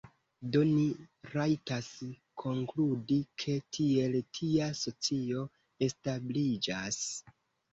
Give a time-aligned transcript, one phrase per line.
[0.53, 0.85] Do ni
[1.33, 1.89] rajtas
[2.43, 5.45] konkludi ke tiel tia socio
[5.91, 7.01] establiĝas.